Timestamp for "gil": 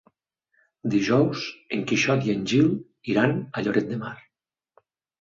2.55-2.75